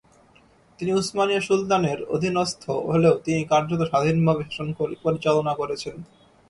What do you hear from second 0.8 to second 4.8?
উসমানীয় সুলতানের অধীনস্থ হলেও তিনি কার্যত স্বাধীনভাবে শাসন